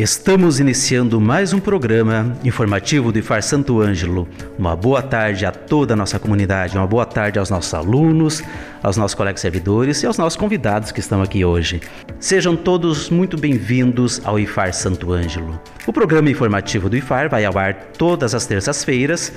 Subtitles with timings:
[0.00, 4.26] Estamos iniciando mais um programa informativo do IFAR Santo Ângelo.
[4.58, 8.42] Uma boa tarde a toda a nossa comunidade, uma boa tarde aos nossos alunos,
[8.82, 11.82] aos nossos colegas servidores e aos nossos convidados que estão aqui hoje.
[12.18, 15.60] Sejam todos muito bem-vindos ao IFAR Santo Ângelo.
[15.86, 19.30] O programa informativo do IFAR vai ao ar todas as terças-feiras,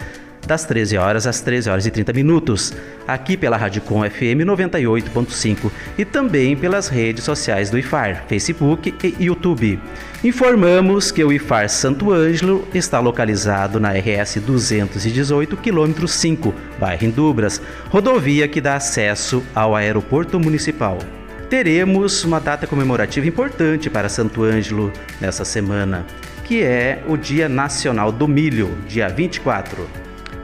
[0.45, 2.73] das 13 horas às 13 horas e 30 minutos,
[3.07, 9.79] aqui pela Radicom FM 98.5 e também pelas redes sociais do IFAR, Facebook e YouTube.
[10.23, 17.61] Informamos que o IFAR Santo Ângelo está localizado na RS 218, quilômetro 5, bairro Indubras,
[17.89, 20.97] rodovia que dá acesso ao aeroporto municipal.
[21.49, 26.05] Teremos uma data comemorativa importante para Santo Ângelo nessa semana,
[26.45, 30.02] que é o Dia Nacional do Milho, dia 24.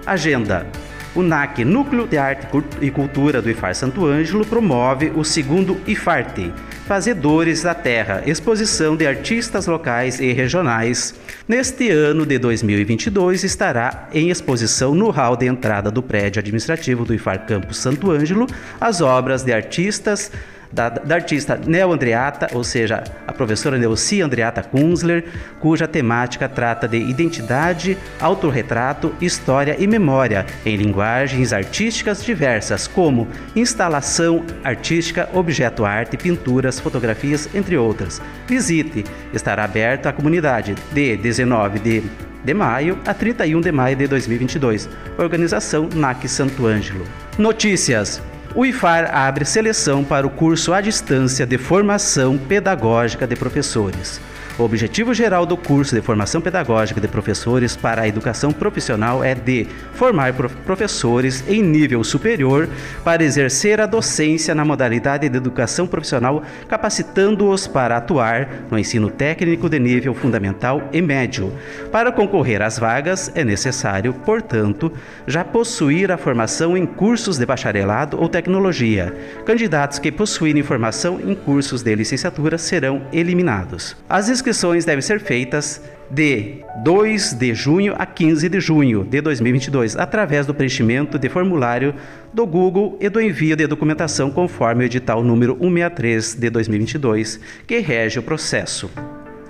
[0.10, 0.66] Agenda.
[1.14, 2.48] O NAC, Núcleo de Arte
[2.82, 6.54] e Cultura do IFAR Santo Ângelo, promove o segundo IFARTE,
[6.88, 11.14] Fazedores da Terra, exposição de artistas locais e regionais.
[11.48, 17.14] Neste ano de 2022 estará em exposição no hall de entrada do prédio administrativo do
[17.14, 18.48] IFAR Campus Santo Ângelo
[18.80, 20.32] as obras de artistas
[20.72, 25.26] da, da artista Neo Andreata, ou seja, a professora Neuci Andreata Kunzler,
[25.60, 34.44] cuja temática trata de identidade, autorretrato, história e memória em linguagens artísticas diversas, como instalação
[34.64, 38.22] artística, objeto arte, pinturas, fotografias, entre outras.
[38.48, 42.04] Visite, estará aberto à comunidade de 19 de
[42.44, 44.90] de maio a 31 de maio de 2022.
[45.18, 47.06] Organização NAC Santo Ângelo.
[47.38, 48.22] Notícias:
[48.56, 54.20] o IFAR abre seleção para o curso à distância de formação pedagógica de professores.
[54.60, 59.34] O objetivo geral do curso de formação pedagógica de professores para a educação profissional é
[59.34, 62.68] de formar professores em nível superior
[63.02, 69.70] para exercer a docência na modalidade de educação profissional, capacitando-os para atuar no ensino técnico
[69.70, 71.54] de nível fundamental e médio.
[71.90, 74.92] Para concorrer às vagas, é necessário, portanto,
[75.26, 79.16] já possuir a formação em cursos de bacharelado ou tecnologia.
[79.46, 83.96] Candidatos que possuírem formação em cursos de licenciatura serão eliminados.
[84.10, 84.49] As inscrições
[84.86, 90.54] devem ser feitas de 2 de junho a 15 de junho de 2022, através do
[90.54, 91.94] preenchimento de formulário
[92.34, 97.80] do Google e do envio de documentação conforme o edital número 163 de 2022, que
[97.80, 98.90] rege o processo.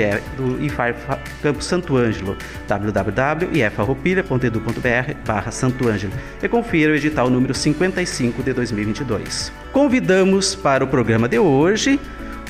[0.65, 0.97] IFAR
[1.41, 6.12] Campus Santo Ângelo www.ifarroupilha.edu.br barra Santo Ângelo
[6.43, 9.53] e confira o edital número 55 de 2022.
[9.73, 11.99] Convidamos para o programa de hoje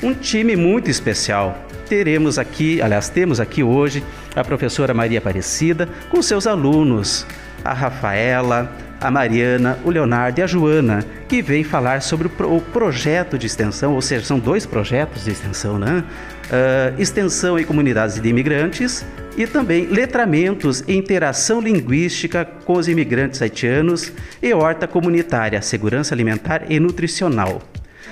[0.01, 1.57] um time muito especial.
[1.87, 4.03] Teremos aqui, aliás, temos aqui hoje
[4.35, 7.25] a professora Maria Aparecida com seus alunos,
[7.63, 8.71] a Rafaela,
[9.03, 13.93] a Mariana, o Leonardo e a Joana, que vem falar sobre o, projeto de extensão,
[13.93, 16.05] ou seja, são dois projetos de extensão, né?
[16.45, 19.05] Uh, extensão em comunidades de imigrantes
[19.35, 24.11] e também letramentos e interação linguística com os imigrantes haitianos
[24.41, 27.61] e horta comunitária, segurança alimentar e nutricional.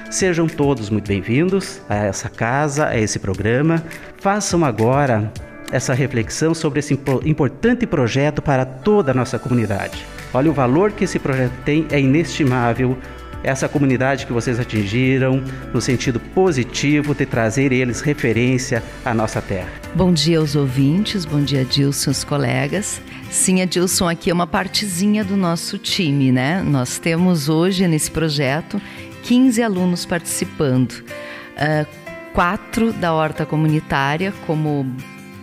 [0.10, 3.82] Sejam todos muito bem-vindos a essa casa, a esse programa.
[4.18, 5.32] Façam agora
[5.72, 10.06] essa reflexão sobre esse importante projeto para toda a nossa comunidade.
[10.34, 12.98] Olha, o valor que esse projeto tem é inestimável
[13.44, 19.70] essa comunidade que vocês atingiram no sentido positivo de trazer eles referência à nossa terra.
[19.96, 23.02] Bom dia aos ouvintes, bom dia Dilson, os colegas.
[23.30, 26.62] Sim, Adilson aqui é uma partezinha do nosso time, né?
[26.62, 28.80] Nós temos hoje nesse projeto
[29.24, 30.92] 15 alunos participando.
[30.92, 32.02] Uh,
[32.34, 34.86] quatro da horta comunitária como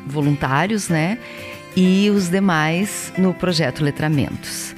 [0.09, 1.19] voluntários, né?
[1.77, 4.75] E os demais no projeto Letramentos.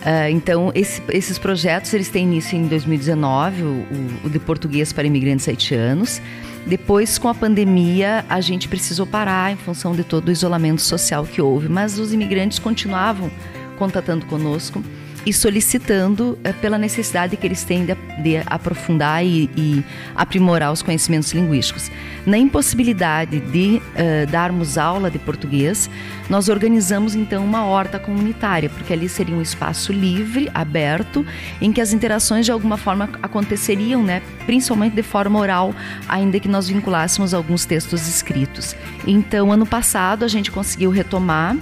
[0.00, 3.86] Uh, então, esse, esses projetos eles têm início em 2019, o,
[4.24, 6.22] o, de português para imigrantes haitianos.
[6.66, 11.24] Depois, com a pandemia, a gente precisou parar em função de todo o isolamento social
[11.24, 13.30] que houve, mas os imigrantes continuavam
[13.78, 14.82] contatando conosco
[15.24, 19.84] e solicitando uh, pela necessidade que eles têm de, de aprofundar e, e,
[20.14, 21.90] aprimorar os conhecimentos linguísticos.
[22.24, 25.90] Na impossibilidade de uh, darmos aula de português,
[26.30, 31.26] nós organizamos então uma horta comunitária, porque ali seria um espaço livre, aberto,
[31.60, 35.74] em que as interações de alguma forma aconteceriam, né, principalmente de forma oral,
[36.08, 38.74] ainda que nós vinculássemos alguns textos escritos.
[39.06, 41.58] Então, ano passado, a gente conseguiu retomar uh,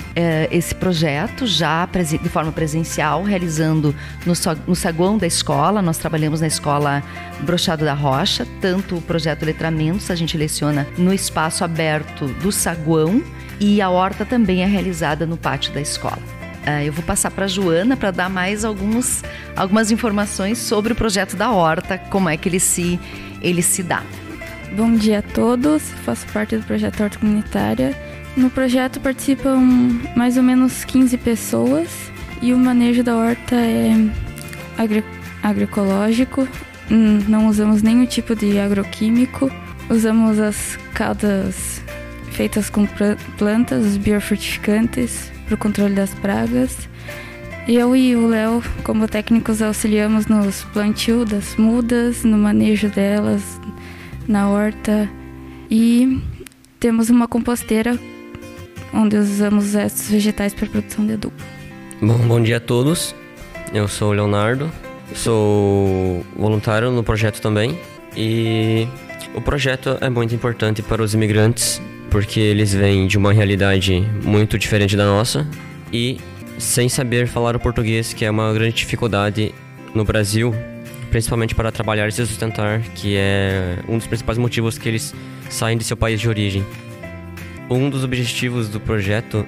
[0.52, 1.88] esse projeto já
[2.22, 3.94] de forma presencial, realizando realizando
[4.26, 4.32] no,
[4.66, 5.80] no saguão da escola.
[5.80, 7.02] Nós trabalhamos na escola
[7.40, 13.22] Brochado da Rocha, tanto o projeto Letramentos, a gente leciona no espaço aberto do saguão
[13.60, 16.18] e a horta também é realizada no pátio da escola.
[16.66, 19.22] Uh, eu vou passar para a Joana para dar mais alguns,
[19.56, 23.00] algumas informações sobre o projeto da horta, como é que ele se,
[23.40, 24.02] ele se dá.
[24.76, 27.96] Bom dia a todos, faço parte do projeto Horta Comunitária.
[28.36, 29.58] No projeto participam
[30.14, 31.88] mais ou menos 15 pessoas
[32.42, 33.94] e o manejo da horta é
[34.76, 35.02] agri
[35.42, 36.46] agroecológico,
[36.90, 39.50] hum, não usamos nenhum tipo de agroquímico,
[39.88, 41.77] usamos as caudas
[42.38, 42.86] feitas com
[43.36, 46.88] plantas, os biofortificantes para o controle das pragas.
[47.66, 53.42] Eu e o Léo, como técnicos, auxiliamos nos plantio das mudas, no manejo delas,
[54.28, 55.10] na horta
[55.68, 56.22] e
[56.78, 57.98] temos uma composteira
[58.94, 61.34] onde usamos os restos vegetais para produção de adubo.
[62.00, 63.16] Bom, bom dia a todos.
[63.74, 64.70] Eu sou o Leonardo,
[65.12, 67.76] sou voluntário no projeto também
[68.16, 68.86] e
[69.34, 74.58] o projeto é muito importante para os imigrantes porque eles vêm de uma realidade muito
[74.58, 75.46] diferente da nossa
[75.92, 76.18] e
[76.58, 79.54] sem saber falar o português, que é uma grande dificuldade
[79.94, 80.54] no Brasil,
[81.10, 85.14] principalmente para trabalhar e se sustentar, que é um dos principais motivos que eles
[85.48, 86.64] saem de seu país de origem.
[87.70, 89.46] Um dos objetivos do projeto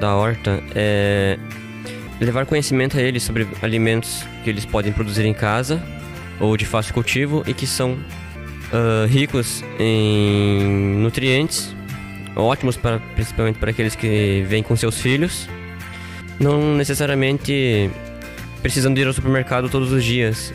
[0.00, 1.38] da Horta é
[2.20, 5.82] levar conhecimento a eles sobre alimentos que eles podem produzir em casa
[6.40, 11.74] ou de fácil cultivo e que são uh, ricos em nutrientes,
[12.36, 15.48] ótimos para, principalmente para aqueles que vêm com seus filhos,
[16.38, 17.90] não necessariamente
[18.62, 20.52] precisando ir ao supermercado todos os dias,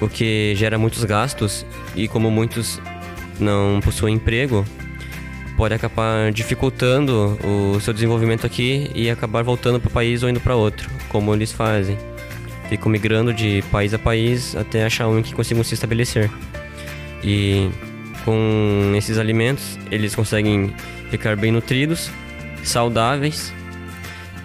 [0.00, 1.64] o que gera muitos gastos
[1.94, 2.80] e como muitos
[3.38, 4.64] não possuem emprego,
[5.56, 10.40] pode acabar dificultando o seu desenvolvimento aqui e acabar voltando para o país ou indo
[10.40, 11.96] para outro, como eles fazem.
[12.68, 16.30] Ficam migrando de país a país até achar um que consigam se estabelecer.
[17.22, 17.70] E
[18.24, 20.74] com esses alimentos, eles conseguem
[21.16, 22.10] ficar bem nutridos,
[22.64, 23.52] saudáveis.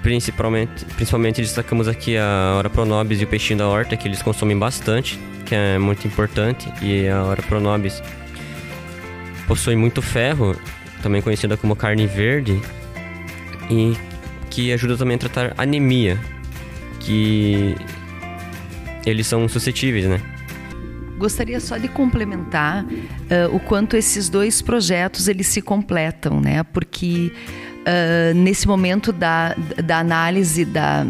[0.04, 4.58] Principalmente, principalmente destacamos aqui a Hora Pronobis e o peixinho da horta, que eles consomem
[4.58, 6.72] bastante, que é muito importante.
[6.82, 8.02] E a Hora Pronobis
[9.48, 10.56] possui muito ferro
[11.02, 12.62] também conhecida como carne verde,
[13.70, 13.98] e
[14.50, 16.20] que ajuda também a tratar anemia,
[17.00, 17.76] que
[19.06, 20.22] eles são suscetíveis, né?
[21.20, 26.64] Gostaria só de complementar uh, o quanto esses dois projetos eles se completam, né?
[26.64, 27.34] Porque
[27.80, 31.06] uh, nesse momento da, da análise da,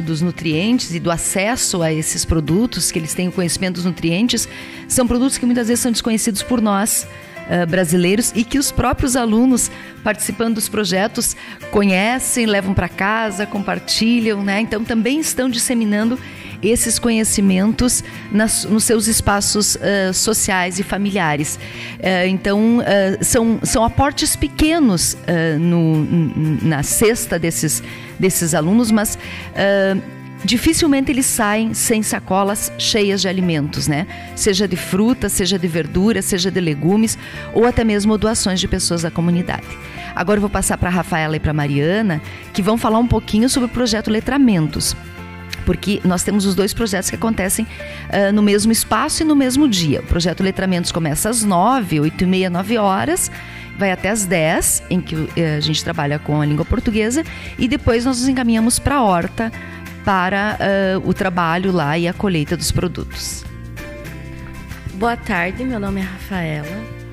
[0.00, 4.46] dos nutrientes e do acesso a esses produtos, que eles têm o conhecimento dos nutrientes,
[4.86, 7.08] são produtos que muitas vezes são desconhecidos por nós
[7.48, 9.70] uh, brasileiros e que os próprios alunos
[10.02, 11.34] participando dos projetos
[11.70, 14.60] conhecem, levam para casa, compartilham, né?
[14.60, 16.18] Então também estão disseminando
[16.68, 21.58] esses conhecimentos nas, nos seus espaços uh, sociais e familiares.
[21.98, 25.16] Uh, então, uh, são, são aportes pequenos
[25.60, 26.06] no,
[26.62, 27.82] na cesta desses,
[28.18, 29.18] desses alunos, mas
[30.44, 34.06] dificilmente eles saem sem sacolas cheias de alimentos, né?
[34.36, 37.18] Seja de fruta, seja de verdura, seja de legumes
[37.52, 39.66] ou até mesmo doações de pessoas da comunidade.
[40.14, 42.20] Agora eu vou passar para a Rafaela e para a Mariana,
[42.52, 44.94] que vão falar um pouquinho sobre o projeto Letramentos.
[45.64, 49.68] Porque nós temos os dois projetos que acontecem uh, no mesmo espaço e no mesmo
[49.68, 50.00] dia.
[50.00, 53.30] O projeto Letramentos começa às 9, 8 e meia, 9 horas
[53.76, 57.24] vai até às 10, em que uh, a gente trabalha com a língua portuguesa,
[57.58, 59.52] e depois nós nos encaminhamos para a horta
[60.04, 60.58] para
[61.02, 63.44] uh, o trabalho lá e a colheita dos produtos.
[64.94, 67.04] Boa tarde, meu nome é Rafaela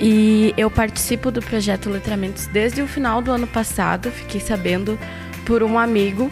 [0.00, 4.10] e eu participo do projeto Letramentos desde o final do ano passado.
[4.10, 4.98] Fiquei sabendo
[5.44, 6.30] por um amigo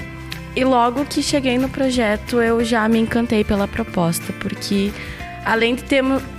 [0.56, 4.90] e logo que cheguei no projeto eu já me encantei pela proposta, porque
[5.44, 5.84] além de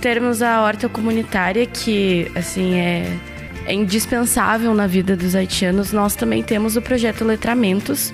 [0.00, 3.06] termos, a horta comunitária, que assim é,
[3.64, 8.12] é indispensável na vida dos haitianos, nós também temos o projeto Letramentos,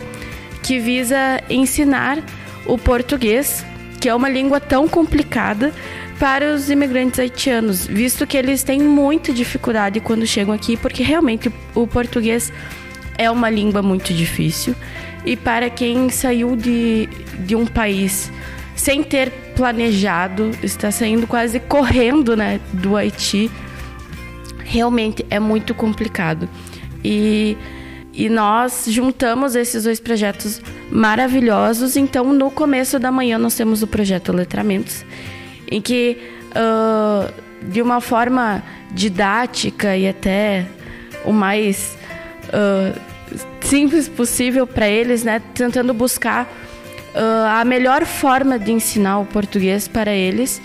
[0.62, 2.22] que visa ensinar
[2.66, 3.64] o português,
[3.98, 5.72] que é uma língua tão complicada,
[6.20, 11.50] para os imigrantes haitianos, visto que eles têm muita dificuldade quando chegam aqui, porque realmente
[11.74, 12.52] o português
[13.18, 14.76] é uma língua muito difícil.
[15.24, 17.08] E para quem saiu de,
[17.40, 18.30] de um país
[18.74, 23.50] sem ter planejado, está saindo quase correndo né, do Haiti,
[24.58, 26.48] realmente é muito complicado.
[27.02, 27.56] E,
[28.12, 31.96] e nós juntamos esses dois projetos maravilhosos.
[31.96, 35.04] Então, no começo da manhã, nós temos o projeto Letramentos,
[35.70, 36.18] em que,
[36.50, 37.32] uh,
[37.70, 38.62] de uma forma
[38.92, 40.66] didática e até
[41.24, 41.96] o mais
[42.48, 43.13] uh,
[43.74, 49.88] simples possível para eles, né, tentando buscar uh, a melhor forma de ensinar o português
[49.88, 50.62] para eles.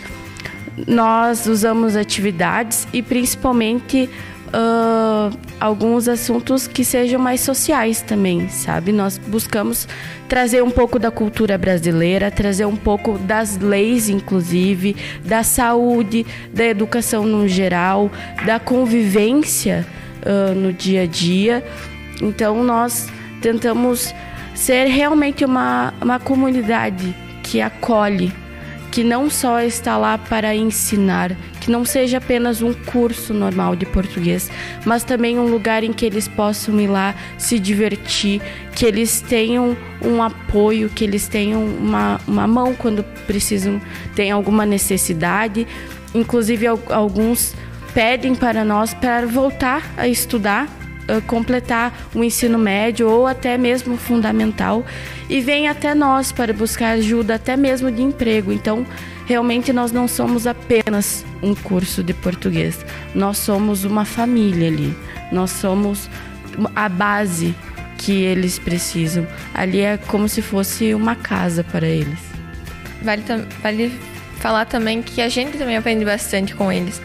[0.85, 4.07] Nós usamos atividades e principalmente
[4.49, 8.91] uh, alguns assuntos que sejam mais sociais também, sabe?
[8.91, 9.87] Nós buscamos
[10.27, 16.63] trazer um pouco da cultura brasileira, trazer um pouco das leis, inclusive, da saúde, da
[16.63, 18.11] educação no geral,
[18.45, 19.83] da convivência
[20.21, 21.63] uh, no dia a dia.
[22.21, 23.07] Então, nós
[23.41, 24.13] tentamos
[24.53, 28.33] ser realmente uma, uma comunidade que acolhe,
[28.91, 33.85] que não só está lá para ensinar, que não seja apenas um curso normal de
[33.85, 34.51] português,
[34.85, 38.41] mas também um lugar em que eles possam ir lá se divertir,
[38.75, 43.79] que eles tenham um apoio, que eles tenham uma, uma mão quando precisam,
[44.15, 45.67] tem alguma necessidade.
[46.13, 47.55] Inclusive, alguns
[47.93, 50.67] pedem para nós para voltar a estudar
[51.27, 54.85] completar o ensino médio ou até mesmo fundamental
[55.29, 58.51] e vem até nós para buscar ajuda até mesmo de emprego.
[58.51, 58.85] Então,
[59.25, 62.83] realmente nós não somos apenas um curso de português.
[63.13, 64.95] Nós somos uma família ali.
[65.31, 66.09] Nós somos
[66.75, 67.55] a base
[67.97, 69.27] que eles precisam.
[69.53, 72.19] Ali é como se fosse uma casa para eles.
[73.03, 73.23] Vale,
[73.61, 73.91] vale
[74.39, 77.01] falar também que a gente também aprende bastante com eles.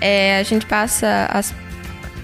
[0.00, 1.54] É, a gente passa as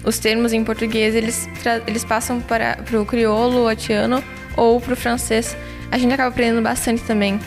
[0.04, 1.49] os termos em português eles,
[1.87, 4.23] eles passam para o crioulo, o atiano
[4.56, 5.56] ou para o francês.
[5.90, 7.38] A gente acaba aprendendo bastante também.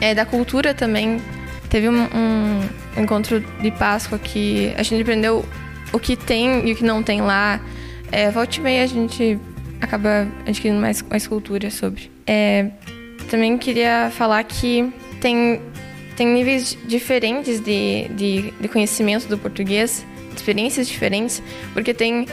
[0.00, 1.20] É, da cultura também.
[1.68, 5.44] Teve um, um, encontro de Páscoa que a gente aprendeu
[5.92, 7.60] o que tem e o que não tem lá.
[8.10, 9.38] É, volta e meia a gente
[9.80, 12.10] acaba adquirindo mais, mais cultura sobre.
[12.26, 12.70] É,
[13.28, 15.60] também queria falar que tem,
[16.16, 20.04] tem níveis diferentes de, de, de conhecimento do português
[20.40, 21.42] experiências diferentes,
[21.72, 22.26] porque tem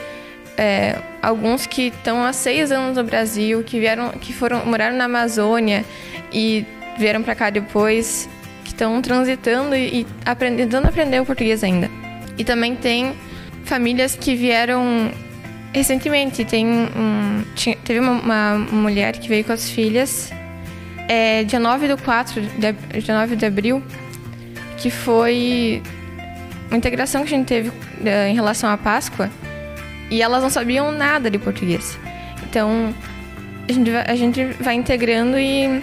[0.56, 5.04] é, alguns que estão há seis anos no Brasil, que vieram, que foram moraram na
[5.04, 5.84] Amazônia
[6.32, 6.66] e
[6.98, 8.28] vieram para cá depois,
[8.64, 11.88] que estão transitando e, e aprendendo, tentando aprender o português ainda.
[12.36, 13.14] E também tem
[13.64, 15.12] famílias que vieram
[15.72, 16.44] recentemente.
[16.44, 20.32] Tem um, tinha, teve uma, uma, mulher que veio com as filhas
[21.08, 23.82] é, dia 9 do 4, de, dia 9 de abril,
[24.76, 25.82] que foi
[26.68, 27.74] uma integração que a gente teve uh,
[28.28, 29.30] em relação à Páscoa
[30.10, 31.98] e elas não sabiam nada de português.
[32.48, 32.94] Então,
[33.68, 35.82] a gente vai, a gente vai integrando e,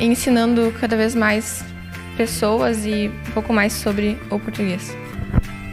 [0.00, 1.64] e ensinando cada vez mais
[2.16, 4.96] pessoas e um pouco mais sobre o português.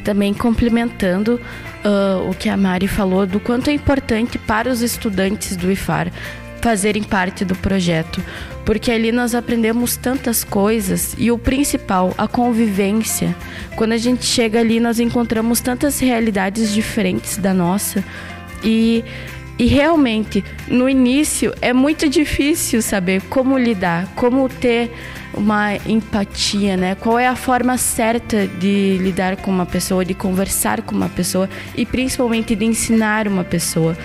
[0.04, 1.40] Também complementando
[1.86, 6.12] uh, o que a Mari falou do quanto é importante para os estudantes do IFAR
[6.62, 8.24] fazerem parte do projeto,
[8.66, 13.36] porque ali nós aprendemos tantas coisas e o principal, a convivência.
[13.76, 18.04] Quando a gente chega ali, nós encontramos tantas realidades diferentes da nossa
[18.64, 19.04] e
[19.60, 24.90] e realmente, no início é muito difícil saber como lidar, como ter
[25.34, 26.96] uma empatia, né?
[26.96, 31.50] Qual é a forma certa de lidar com uma pessoa, de conversar com uma pessoa
[31.76, 33.98] e principalmente de ensinar uma pessoa.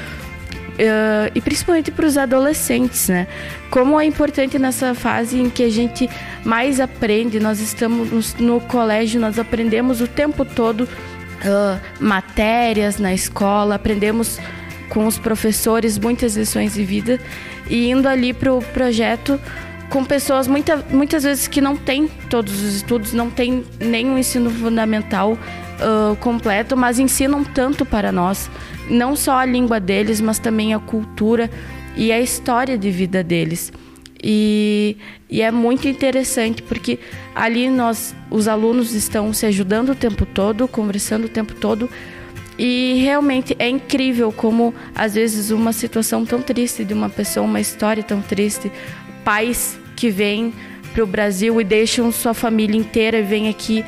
[0.74, 3.28] Uh, e principalmente para os adolescentes, né?
[3.70, 6.10] Como é importante nessa fase em que a gente
[6.44, 13.76] mais aprende, nós estamos no colégio, nós aprendemos o tempo todo uh, matérias na escola,
[13.76, 14.40] aprendemos
[14.88, 17.20] com os professores muitas lições de vida
[17.70, 19.40] e indo ali para o projeto
[19.88, 23.64] com pessoas muita, muitas vezes que não têm todos os estudos, não têm
[24.12, 28.50] o ensino fundamental uh, completo, mas ensinam tanto para nós
[28.88, 31.50] não só a língua deles, mas também a cultura
[31.96, 33.72] e a história de vida deles.
[34.26, 34.96] E,
[35.28, 36.98] e, é muito interessante porque
[37.34, 41.90] ali nós, os alunos estão se ajudando o tempo todo, conversando o tempo todo.
[42.58, 47.60] E realmente é incrível como às vezes uma situação tão triste de uma pessoa, uma
[47.60, 48.72] história tão triste,
[49.24, 50.54] pais que vêm
[50.94, 53.84] para o Brasil e deixam sua família inteira e vêm aqui.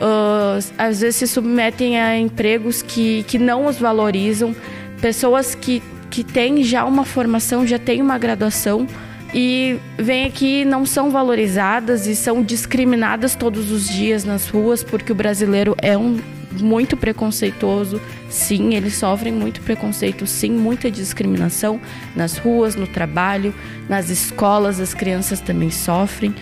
[0.00, 4.56] Uh, às vezes se submetem a empregos que, que não os valorizam,
[5.00, 8.86] pessoas que, que têm já uma formação, já têm uma graduação
[9.34, 15.12] e vêm aqui não são valorizadas e são discriminadas todos os dias nas ruas porque
[15.12, 16.18] o brasileiro é um
[16.58, 21.80] muito preconceituoso, sim, eles sofrem muito preconceito, sim, muita discriminação
[22.16, 23.54] nas ruas, no trabalho,
[23.88, 26.34] nas escolas, as crianças também sofrem.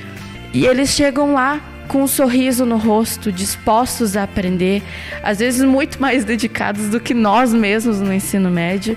[0.54, 4.82] E eles chegam lá com um sorriso no rosto, dispostos a aprender,
[5.22, 8.96] às vezes muito mais dedicados do que nós mesmos no ensino médio.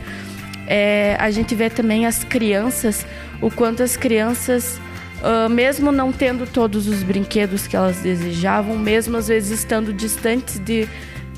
[0.67, 3.05] É, a gente vê também as crianças,
[3.41, 4.79] o quanto as crianças
[5.21, 10.57] Uh, mesmo não tendo todos os brinquedos que elas desejavam, mesmo às vezes estando distantes
[10.57, 10.89] de,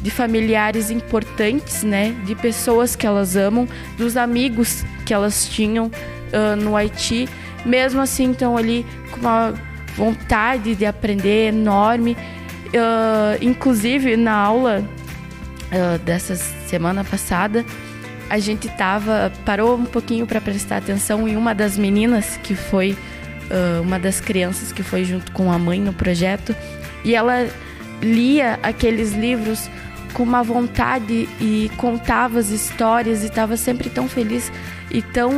[0.02, 3.68] de familiares importantes, né, de pessoas que elas amam,
[3.98, 7.28] dos amigos que elas tinham uh, no Haiti,
[7.66, 9.54] mesmo assim estão ali com uma
[9.96, 12.18] vontade de aprender enorme.
[12.68, 14.84] Uh, inclusive na aula
[16.06, 17.66] dessa semana passada,
[18.30, 22.92] a gente tava parou um pouquinho para prestar atenção em uma das meninas que foi
[22.92, 26.56] uh, uma das crianças que foi junto com a mãe no projeto
[27.04, 27.48] e ela
[28.02, 29.70] lia aqueles livros
[30.14, 34.52] com uma vontade e contava as histórias e estava sempre tão feliz
[34.92, 35.32] e tão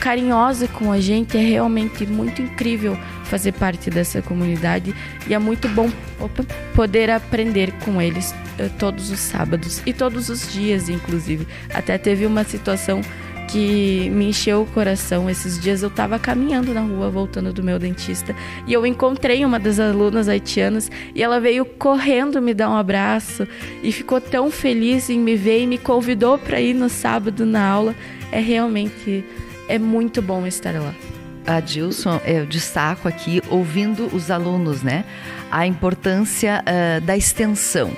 [0.00, 1.36] carinhosa com a gente.
[1.36, 4.94] É realmente muito incrível fazer parte dessa comunidade
[5.26, 5.90] e é muito bom
[6.20, 11.46] opa, poder aprender com eles uh, todos os sábados e todos os dias, inclusive.
[11.72, 13.02] Até teve uma situação
[13.46, 15.30] que me encheu o coração.
[15.30, 18.34] Esses dias eu estava caminhando na rua, voltando do meu dentista,
[18.66, 23.46] e eu encontrei uma das alunas haitianas e ela veio correndo me dar um abraço
[23.82, 27.64] e ficou tão feliz em me ver e me convidou para ir no sábado na
[27.66, 27.94] aula.
[28.32, 29.24] É realmente
[29.68, 30.94] é muito bom estar lá.
[31.46, 35.04] Adilson, eu destaco aqui, ouvindo os alunos, né,
[35.50, 37.92] a importância uh, da extensão.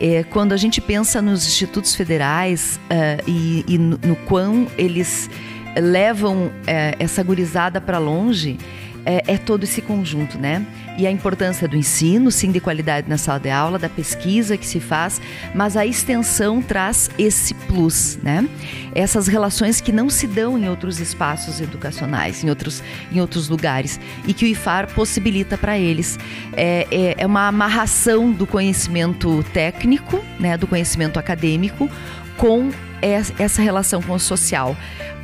[0.00, 5.30] É, quando a gente pensa nos institutos federais uh, e, e no, no, quão eles
[5.76, 6.52] levam uh,
[6.98, 8.58] essa gurizada para longe,
[9.04, 10.64] é, é, todo esse conjunto, né?
[10.98, 14.66] E a importância do ensino, sim, de qualidade na sala de aula, da pesquisa que
[14.66, 15.20] se faz,
[15.54, 18.46] mas a extensão traz esse plus, né?
[18.94, 23.98] Essas relações que não se dão em outros espaços educacionais, em outros, em outros lugares,
[24.26, 26.18] e que o IFAR possibilita para eles.
[26.54, 31.88] É, é, é uma amarração do conhecimento técnico, né, do conhecimento acadêmico,
[32.36, 32.70] com
[33.02, 34.76] essa relação com o social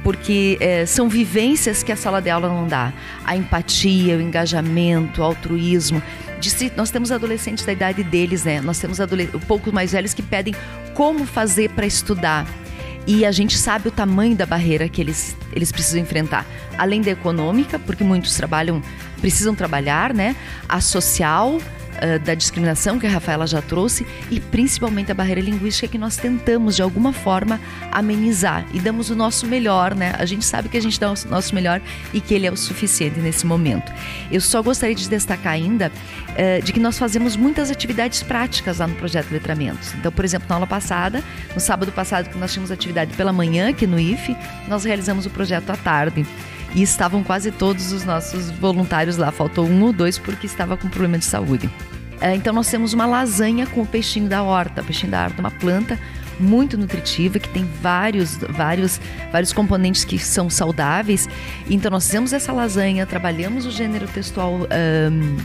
[0.02, 2.92] porque é, são vivências que a sala de aula não dá.
[3.24, 6.02] A empatia, o engajamento, o altruísmo.
[6.76, 8.60] Nós temos adolescentes da idade deles, né?
[8.60, 10.54] Nós temos um pouco mais velhos que pedem
[10.94, 12.46] como fazer para estudar.
[13.06, 16.46] E a gente sabe o tamanho da barreira que eles, eles precisam enfrentar.
[16.76, 18.82] Além da econômica, porque muitos trabalham,
[19.20, 20.36] precisam trabalhar, né?
[20.68, 21.58] A social,
[21.98, 26.16] uh, da discriminação que a Rafaela já trouxe e principalmente a barreira linguística que nós
[26.16, 30.14] tentamos de alguma forma amenizar e damos o nosso melhor, né?
[30.18, 31.80] A gente sabe que a gente dá o nosso melhor
[32.12, 33.92] e que ele é o suficiente nesse momento.
[34.30, 38.86] Eu só gostaria de destacar ainda uh, de que nós fazemos muitas atividades práticas lá
[38.86, 39.94] no projeto Letramentos.
[39.94, 41.22] Então, por exemplo, na aula passada,
[41.54, 44.36] no sábado passado que nós tínhamos atividade pela manhã aqui no IFE,
[44.68, 46.26] nós realizamos o projeto à tarde
[46.74, 49.30] e estavam quase todos os nossos voluntários lá.
[49.30, 51.70] Faltou um ou dois porque estava com problema de saúde.
[52.20, 54.82] É, então nós temos uma lasanha com o peixinho da horta.
[54.82, 55.98] O peixinho da horta é uma planta
[56.40, 59.00] muito nutritiva que tem vários, vários,
[59.32, 61.28] vários componentes que são saudáveis.
[61.68, 65.36] Então nós fizemos essa lasanha, trabalhamos o gênero textual um,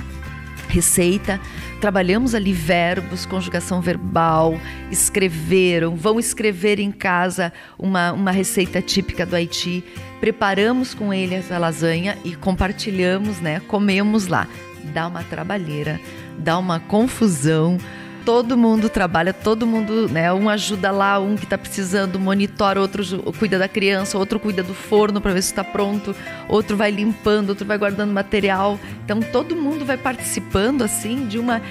[0.73, 1.39] receita,
[1.79, 4.59] trabalhamos ali verbos, conjugação verbal,
[4.89, 9.83] escreveram, vão escrever em casa uma, uma receita típica do Haiti,
[10.19, 13.61] preparamos com ele essa lasanha e compartilhamos, né?
[13.67, 14.47] Comemos lá.
[14.93, 15.99] Dá uma trabalheira
[16.37, 17.77] dá uma confusão.
[18.25, 20.31] Todo mundo trabalha, todo mundo, né?
[20.31, 24.73] Um ajuda lá, um que está precisando, monitora, outro cuida da criança, outro cuida do
[24.73, 26.15] forno para ver se está pronto,
[26.47, 28.79] outro vai limpando, outro vai guardando material.
[29.03, 31.61] Então todo mundo vai participando assim de uma.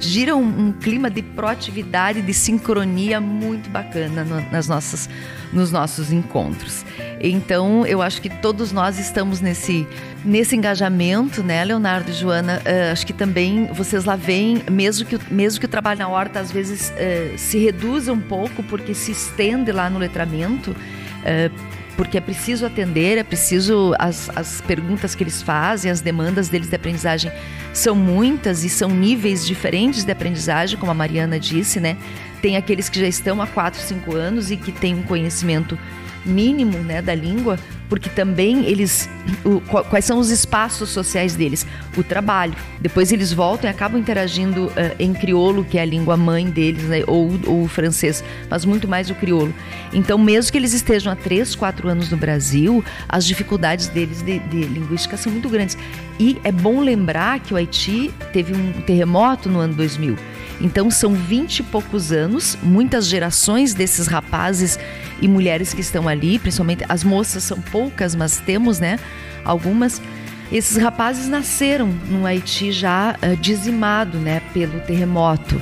[0.00, 5.08] gira um, um clima de proatividade, de sincronia muito bacana no, nas nossas,
[5.52, 6.84] nos nossos encontros.
[7.20, 9.86] Então eu acho que todos nós estamos nesse
[10.24, 15.18] nesse engajamento, né, Leonardo e Joana, uh, acho que também vocês lá veem, mesmo que,
[15.32, 19.10] mesmo que o trabalho na horta às vezes uh, se reduza um pouco, porque se
[19.10, 25.22] estende lá no letramento, uh, porque é preciso atender, é preciso as, as perguntas que
[25.22, 27.30] eles fazem, as demandas deles de aprendizagem
[27.72, 31.96] são muitas e são níveis diferentes de aprendizagem, como a Mariana disse, né?
[32.42, 35.78] tem aqueles que já estão há 4, 5 anos e que têm um conhecimento
[36.24, 37.58] mínimo né, da língua,
[37.88, 39.08] porque também eles.
[39.44, 41.66] O, quais são os espaços sociais deles?
[41.96, 42.54] O trabalho.
[42.80, 46.84] Depois eles voltam e acabam interagindo uh, em crioulo, que é a língua mãe deles,
[46.84, 49.54] né, ou, ou o francês, mas muito mais o crioulo.
[49.92, 54.38] Então, mesmo que eles estejam há 3, 4 anos no Brasil, as dificuldades deles de,
[54.38, 55.76] de linguística são muito grandes.
[56.18, 60.16] E é bom lembrar que o Haiti teve um terremoto no ano 2000.
[60.62, 64.78] Então são vinte e poucos anos, muitas gerações desses rapazes
[65.22, 68.98] e mulheres que estão ali, principalmente as moças são poucas, mas temos, né,
[69.44, 70.02] algumas.
[70.50, 75.60] Esses rapazes nasceram no Haiti já uh, dizimado, né, pelo terremoto.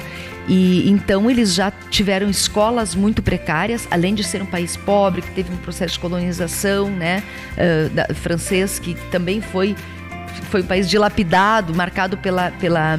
[0.49, 5.31] E então eles já tiveram escolas muito precárias, além de ser um país pobre que
[5.31, 9.77] teve um processo de colonização, né, uh, da, francês que também foi
[10.49, 12.99] foi um país dilapidado, marcado pela, pela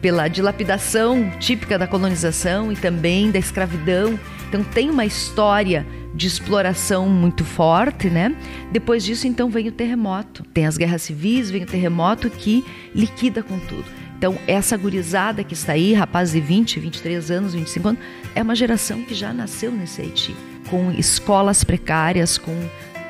[0.00, 4.18] pela dilapidação típica da colonização e também da escravidão.
[4.48, 8.34] Então tem uma história de exploração muito forte, né?
[8.72, 10.42] Depois disso, então, vem o terremoto.
[10.54, 13.84] Tem as guerras civis, vem o terremoto que liquida com tudo.
[14.16, 18.00] Então, essa gurizada que está aí, rapaz de 20, 23 anos, 25 anos,
[18.34, 20.34] é uma geração que já nasceu nesse Haiti,
[20.70, 22.54] com escolas precárias, com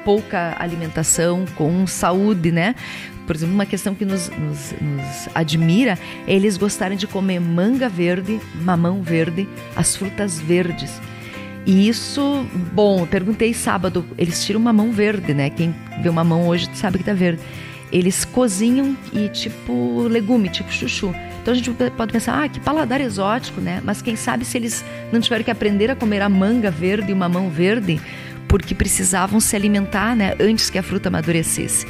[0.05, 2.75] pouca alimentação, com saúde, né?
[3.25, 5.97] Por exemplo, uma questão que nos, nos, nos admira
[6.27, 11.01] é eles gostarem de comer manga verde, mamão verde, as frutas verdes.
[11.67, 15.51] E isso, bom, perguntei sábado, eles tiram mamão verde, né?
[15.51, 17.43] Quem vê uma mamão hoje sabe que tá verde.
[17.91, 21.13] Eles cozinham e tipo legume, tipo chuchu.
[21.43, 23.81] Então a gente pode pensar, ah, que paladar exótico, né?
[23.85, 27.13] Mas quem sabe se eles não tiveram que aprender a comer a manga verde e
[27.13, 28.01] o mamão verde,
[28.47, 31.85] porque precisavam se alimentar né, antes que a fruta amadurecesse.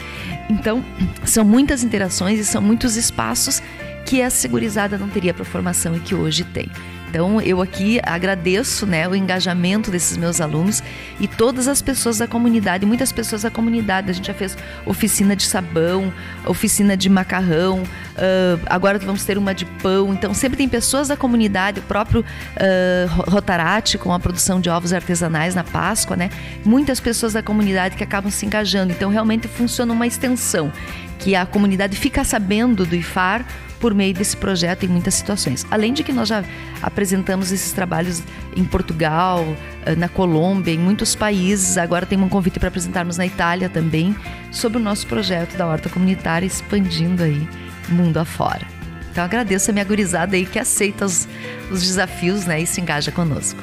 [0.48, 0.82] Então,
[1.24, 3.62] são muitas interações e são muitos espaços
[4.06, 6.70] que a segurizada não teria para formação e que hoje tem.
[7.08, 10.82] Então, eu aqui agradeço né, o engajamento desses meus alunos
[11.20, 14.10] e todas as pessoas da comunidade, muitas pessoas da comunidade.
[14.10, 16.12] A gente já fez oficina de sabão,
[16.44, 20.12] oficina de macarrão, uh, agora vamos ter uma de pão.
[20.12, 24.92] Então, sempre tem pessoas da comunidade, o próprio uh, Rotarate, com a produção de ovos
[24.92, 26.30] artesanais na Páscoa, né?
[26.64, 28.92] Muitas pessoas da comunidade que acabam se engajando.
[28.92, 30.72] Então, realmente funciona uma extensão
[31.18, 33.44] que a comunidade fica sabendo do IFAR
[33.80, 35.66] por meio desse projeto em muitas situações.
[35.70, 36.44] Além de que nós já
[36.82, 38.22] apresentamos esses trabalhos
[38.56, 39.44] em Portugal,
[39.84, 41.78] eh, na Colômbia, em muitos países.
[41.78, 44.16] Agora tem um convite para apresentarmos na Itália também
[44.50, 47.46] sobre o nosso projeto da horta comunitária expandindo aí
[47.88, 48.66] mundo afora.
[49.10, 51.26] Então agradeço a minha gurizada aí que aceita os,
[51.70, 53.58] os desafios né, e se engaja conosco.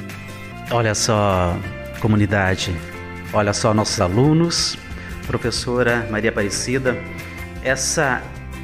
[0.70, 1.56] Olha só,
[2.00, 2.74] comunidade,
[3.32, 4.76] olha só nossos alunos,
[5.26, 6.96] professora Maria Aparecida,
[7.62, 8.22] essa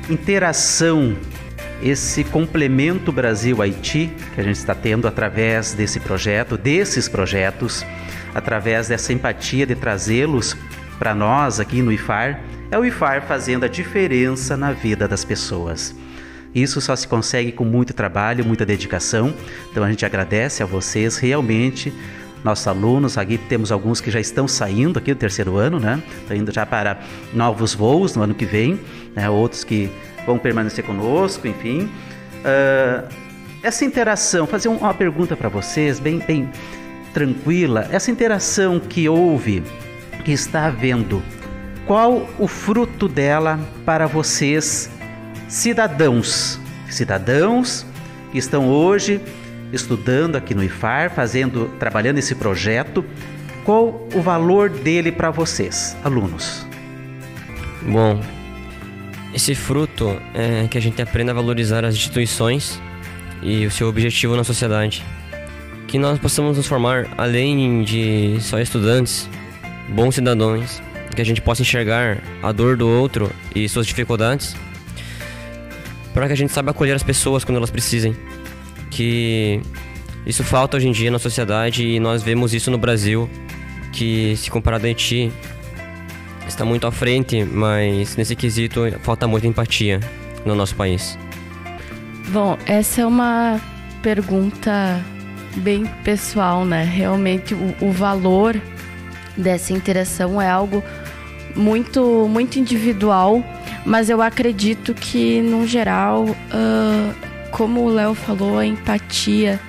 [0.08, 1.16] interação
[1.82, 7.84] esse complemento Brasil-Haiti que a gente está tendo através desse projeto, desses projetos,
[8.34, 10.56] através dessa empatia de trazê-los
[10.98, 15.94] para nós aqui no IFAR, é o IFAR fazendo a diferença na vida das pessoas.
[16.54, 19.32] Isso só se consegue com muito trabalho, muita dedicação.
[19.70, 21.92] Então a gente agradece a vocês realmente
[22.42, 26.02] nossos alunos, aqui temos alguns que já estão saindo aqui do terceiro ano, né?
[26.22, 26.98] Estão indo já para
[27.32, 28.80] novos voos no ano que vem,
[29.14, 29.28] né?
[29.28, 29.90] outros que
[30.26, 31.90] vão permanecer conosco, enfim.
[32.40, 33.06] Uh,
[33.62, 36.50] essa interação, fazer uma pergunta para vocês, bem, bem
[37.12, 37.86] tranquila.
[37.90, 39.62] Essa interação que houve,
[40.24, 41.22] que está havendo,
[41.86, 44.90] qual o fruto dela para vocês,
[45.46, 46.58] cidadãos?
[46.88, 47.86] Cidadãos
[48.32, 49.20] que estão hoje
[49.72, 53.04] estudando aqui no IFAR, fazendo, trabalhando esse projeto.
[53.64, 56.66] Qual o valor dele para vocês, alunos?
[57.82, 58.20] Bom,
[59.32, 62.80] esse fruto é que a gente aprenda a valorizar as instituições
[63.42, 65.04] e o seu objetivo na sociedade.
[65.86, 69.28] Que nós possamos nos formar, além de só estudantes,
[69.88, 70.82] bons cidadãos,
[71.14, 74.56] que a gente possa enxergar a dor do outro e suas dificuldades,
[76.14, 78.16] para que a gente saiba acolher as pessoas quando elas precisem.
[78.90, 79.60] Que
[80.26, 83.28] isso falta hoje em dia na sociedade e nós vemos isso no Brasil,
[83.92, 85.32] que se comparado a Haiti,
[86.46, 90.00] está muito à frente, mas nesse quesito falta muita empatia
[90.44, 91.18] no nosso país.
[92.28, 93.60] Bom, essa é uma
[94.02, 95.04] pergunta
[95.56, 96.84] bem pessoal, né?
[96.84, 98.60] Realmente o, o valor
[99.36, 100.82] dessa interação é algo
[101.56, 103.42] muito muito individual,
[103.84, 109.60] mas eu acredito que no geral, uh, como o Léo falou, a empatia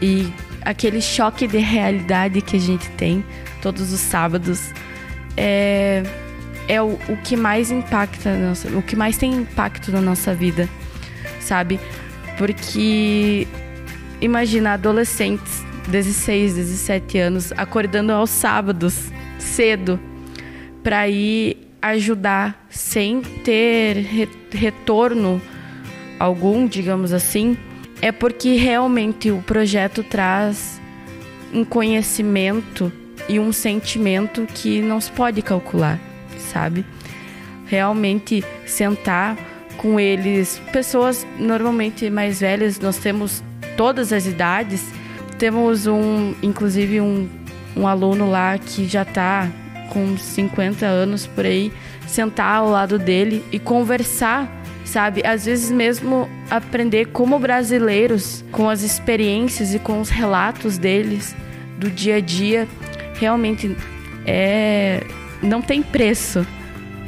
[0.00, 3.24] e aquele choque de realidade que a gente tem
[3.62, 4.72] todos os sábados
[5.36, 6.02] é
[6.68, 10.68] é o, o que mais impacta, nossa, o que mais tem impacto na nossa vida,
[11.40, 11.80] sabe?
[12.38, 13.48] Porque
[14.20, 19.98] imagina adolescentes 16, 17 anos, acordando aos sábados, cedo,
[20.80, 25.42] para ir ajudar sem ter re retorno
[26.20, 27.56] algum, digamos assim,
[28.00, 30.80] é porque realmente o projeto traz
[31.52, 32.92] um conhecimento
[33.28, 35.98] e um sentimento que não se pode calcular,
[36.38, 36.84] sabe?
[37.66, 39.36] Realmente sentar
[39.76, 43.42] com eles, pessoas normalmente mais velhas, nós temos
[43.76, 44.84] todas as idades.
[45.38, 47.26] Temos um, inclusive um,
[47.74, 49.48] um aluno lá que já está
[49.90, 51.72] com 50 anos por aí,
[52.06, 55.22] sentar ao lado dele e conversar, sabe?
[55.24, 61.34] Às vezes mesmo aprender como brasileiros, com as experiências e com os relatos deles
[61.78, 62.68] do dia a dia,
[63.18, 63.76] realmente
[64.26, 65.02] é
[65.42, 66.46] não tem preço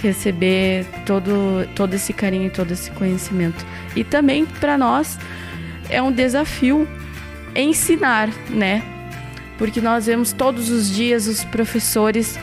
[0.03, 3.65] receber todo, todo esse carinho e todo esse conhecimento.
[3.95, 5.19] E também para nós
[5.89, 6.89] é um desafio
[7.55, 8.83] ensinar, né?
[9.59, 12.39] Porque nós vemos todos os dias os professores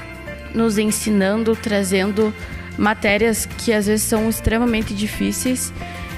[0.54, 2.34] nos ensinando, trazendo
[2.80, 5.74] matérias que às vezes são extremamente difíceis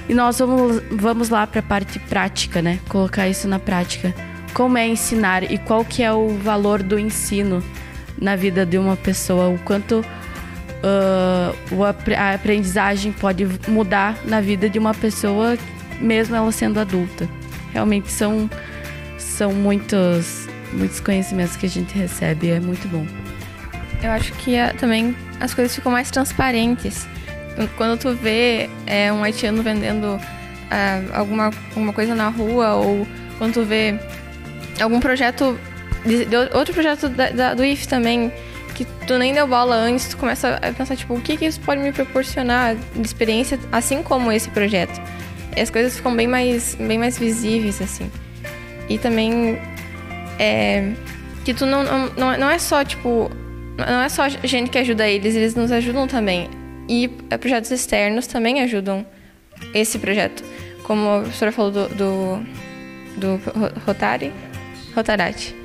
[0.08, 2.80] e nós vamos, vamos lá para a parte prática, né?
[2.88, 4.14] Colocar isso na prática.
[4.54, 7.64] Como é ensinar e qual que é o valor do ensino
[8.20, 10.06] na vida de uma pessoa, o quanto
[10.84, 11.84] uh,
[12.16, 15.58] a aprendizagem pode mudar na vida de uma pessoa,
[16.00, 17.28] mesmo ela sendo adulta.
[17.74, 18.50] Realmente são,
[19.18, 23.08] são muitos, muitos conhecimentos que a gente recebe, é muito bom.
[24.04, 27.08] Eu acho que uh, também as coisas ficam mais transparentes.
[27.76, 33.06] Quando tu vê é, um haitiano vendendo uh, alguma, alguma coisa na rua, ou
[33.38, 34.00] quando tu vê
[34.80, 35.60] algum projeto,
[36.06, 38.32] de, de outro projeto da, da, do IF também,
[38.76, 41.60] que tu nem deu bola antes, tu começa a pensar, tipo, o que, que isso
[41.60, 45.02] pode me proporcionar de experiência, assim como esse projeto.
[45.56, 48.10] E as coisas ficam bem mais, bem mais visíveis, assim.
[48.88, 49.60] E também
[50.40, 50.94] é,
[51.44, 53.30] que tu não, não, não é só, tipo,
[53.78, 56.50] não é só gente que ajuda eles, eles nos ajudam também.
[56.88, 59.06] E é, projetos externos também ajudam
[59.74, 60.44] esse projeto.
[60.84, 62.46] Como a professora falou do, do,
[63.18, 63.42] do
[63.86, 64.32] Rotary,
[64.96, 65.56] Rotarate.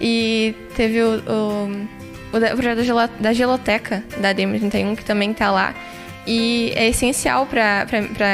[0.00, 2.02] E teve o, o
[2.32, 2.80] o, projeto
[3.20, 5.74] da Geloteca da DM31, que também está lá.
[6.26, 7.86] E é essencial para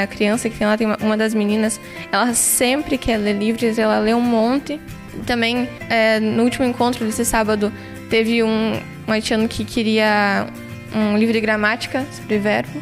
[0.02, 1.80] a criança que tem lá, tem uma, uma, das meninas,
[2.12, 4.80] ela sempre quer ler livros, ela lê um monte.
[5.26, 7.72] Também, é, no último encontro desse sábado,
[8.10, 10.46] teve um, um haitiano que queria
[10.94, 12.80] um livro de gramática sobre verbo.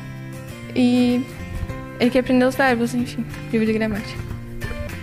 [0.75, 1.25] E
[2.01, 4.19] ele quer aprender os verbos, enfim, livro de gramática.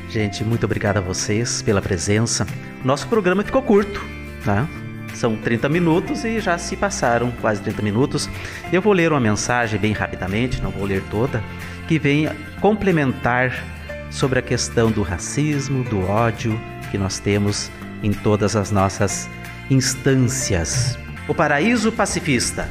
[0.10, 2.46] Gente, muito obrigado a vocês pela presença.
[2.84, 4.00] Nosso programa ficou curto,
[4.46, 4.68] né?
[5.16, 8.30] São 30 minutos e já se passaram quase 30 minutos.
[8.72, 11.42] Eu vou ler uma mensagem bem rapidamente, não vou ler toda,
[11.88, 13.64] que vem complementar
[14.12, 16.60] sobre a questão do racismo, do ódio
[16.92, 17.72] que nós temos
[18.04, 19.28] em todas as nossas
[19.70, 20.98] instâncias.
[21.26, 22.70] O paraíso pacifista.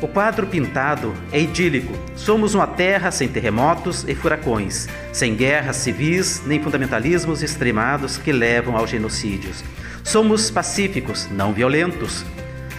[0.00, 1.92] O quadro pintado é idílico.
[2.14, 8.76] Somos uma terra sem terremotos e furacões, sem guerras civis nem fundamentalismos extremados que levam
[8.76, 9.64] aos genocídios.
[10.04, 12.24] Somos pacíficos, não violentos.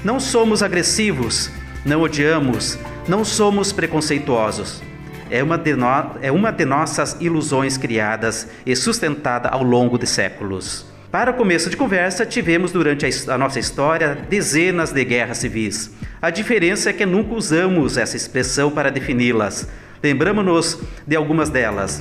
[0.06, 1.52] Não somos agressivos,
[1.84, 4.82] não odiamos, não somos preconceituosos.
[5.30, 5.86] É uma, de no...
[6.22, 10.89] é uma de nossas ilusões criadas e sustentada ao longo de séculos.
[11.12, 15.92] Para começo de conversa, tivemos durante a nossa história dezenas de guerras civis.
[16.22, 19.68] A diferença é que nunca usamos essa expressão para defini-las.
[20.04, 22.00] Lembramos-nos de algumas delas.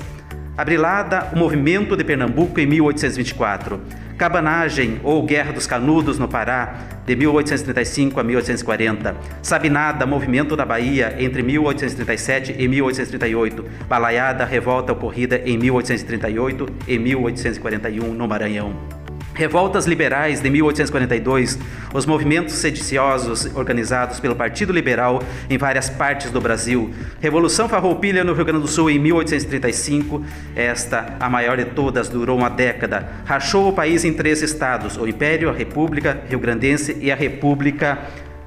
[0.58, 3.80] Abrilada, o movimento de Pernambuco em 1824.
[4.18, 6.74] Cabanagem ou Guerra dos Canudos no Pará,
[7.06, 9.16] de 1835 a 1840.
[9.40, 13.64] Sabinada, Movimento da Bahia, entre 1837 e 1838.
[13.88, 19.07] Balaiada, Revolta ocorrida em 1838 e 1841 no Maranhão.
[19.38, 21.60] Revoltas liberais de 1842,
[21.94, 28.32] os movimentos sediciosos organizados pelo Partido Liberal em várias partes do Brasil, Revolução Farroupilha no
[28.32, 30.24] Rio Grande do Sul em 1835,
[30.56, 35.06] esta, a maior de todas, durou uma década, rachou o país em três estados: o
[35.06, 37.96] Império, a República Rio Grandense e a República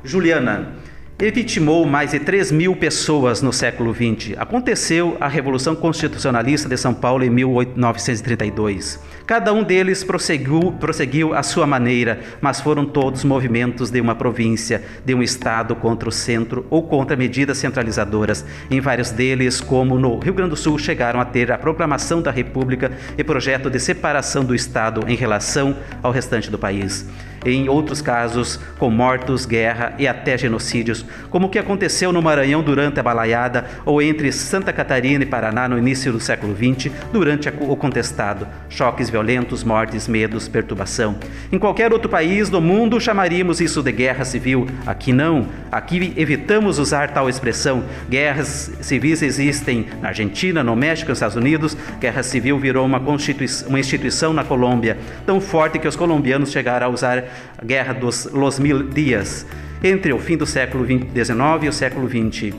[0.03, 0.75] Juliana
[1.21, 4.35] e vitimou mais de 3 mil pessoas no século XX.
[4.37, 8.99] Aconteceu a Revolução Constitucionalista de São Paulo em 1932.
[9.31, 14.83] Cada um deles prosseguiu, prosseguiu à sua maneira, mas foram todos movimentos de uma província,
[15.05, 18.43] de um estado contra o centro ou contra medidas centralizadoras.
[18.69, 22.29] Em vários deles, como no Rio Grande do Sul, chegaram a ter a proclamação da
[22.29, 27.07] República e projeto de separação do estado em relação ao restante do país.
[27.43, 32.61] em outros casos com mortos, guerra e até genocídios, como o que aconteceu no Maranhão
[32.61, 37.49] durante a balaiada ou entre Santa Catarina e Paraná no início do século XX, durante
[37.49, 38.47] o contestado.
[38.69, 39.20] Choques violentos,
[39.63, 41.15] mortes, medos, perturbação.
[41.51, 44.67] Em qualquer outro país do mundo chamaríamos isso de guerra civil.
[44.85, 45.47] Aqui não.
[45.71, 47.83] Aqui evitamos usar tal expressão.
[48.09, 51.77] Guerras civis existem na Argentina, no México, nos Estados Unidos.
[51.99, 56.89] Guerra civil virou uma, uma instituição na Colômbia, tão forte que os colombianos chegaram a
[56.89, 57.23] usar
[57.57, 59.45] a Guerra dos Los Mil Dias
[59.83, 62.55] entre o fim do século XIX e o século XX,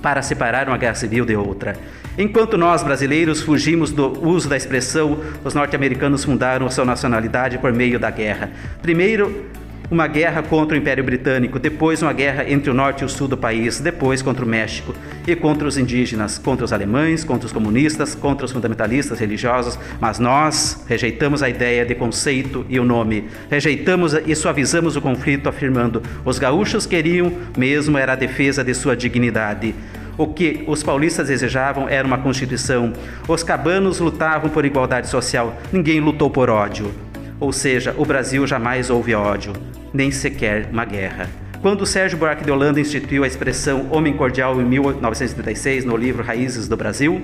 [0.00, 1.76] para separar uma guerra civil de outra.
[2.16, 7.72] Enquanto nós, brasileiros, fugimos do uso da expressão, os norte-americanos fundaram a sua nacionalidade por
[7.72, 8.52] meio da guerra.
[8.80, 9.46] Primeiro,
[9.90, 13.28] uma guerra contra o Império Britânico, depois uma guerra entre o norte e o sul
[13.28, 14.94] do país, depois contra o México
[15.26, 20.18] e contra os indígenas, contra os alemães, contra os comunistas, contra os fundamentalistas religiosos, mas
[20.18, 23.28] nós rejeitamos a ideia de conceito e o nome.
[23.50, 28.96] Rejeitamos e suavizamos o conflito afirmando: os gaúchos queriam mesmo era a defesa de sua
[28.96, 29.74] dignidade.
[30.16, 32.92] O que os paulistas desejavam era uma constituição.
[33.26, 35.56] Os cabanos lutavam por igualdade social.
[35.72, 36.92] Ninguém lutou por ódio.
[37.40, 39.52] Ou seja, o Brasil jamais houve ódio,
[39.92, 41.28] nem sequer uma guerra.
[41.60, 46.68] Quando Sérgio Buarque de Holanda instituiu a expressão homem cordial em 1936 no livro Raízes
[46.68, 47.20] do Brasil,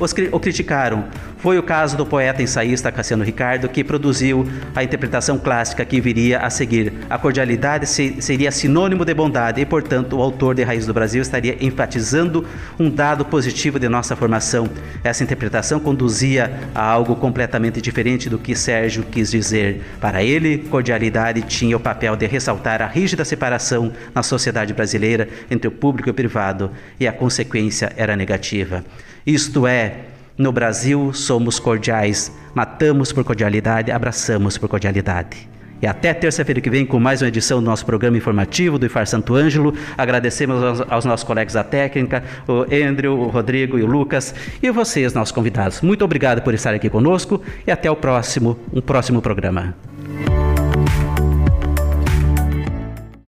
[0.00, 1.04] os, o criticaram.
[1.38, 6.40] Foi o caso do poeta ensaísta Cassiano Ricardo, que produziu a interpretação clássica que viria
[6.40, 6.92] a seguir.
[7.08, 11.22] A cordialidade se, seria sinônimo de bondade e, portanto, o autor de Raiz do Brasil
[11.22, 12.46] estaria enfatizando
[12.78, 14.68] um dado positivo de nossa formação.
[15.04, 19.82] Essa interpretação conduzia a algo completamente diferente do que Sérgio quis dizer.
[20.00, 25.68] Para ele, cordialidade tinha o papel de ressaltar a rígida separação na sociedade brasileira entre
[25.68, 28.84] o público e o privado, e a consequência era negativa.
[29.26, 30.06] Isto é,
[30.36, 35.48] no Brasil somos cordiais, matamos por cordialidade, abraçamos por cordialidade.
[35.82, 39.06] E até terça-feira que vem com mais uma edição do nosso programa informativo do IFAR
[39.06, 39.74] Santo Ângelo.
[39.96, 44.70] Agradecemos aos, aos, nossos colegas da técnica, o Andrew, o Rodrigo e o Lucas, e
[44.70, 45.80] vocês, nossos convidados.
[45.80, 49.74] Muito obrigado por estar aqui conosco e até o próximo, um próximo programa.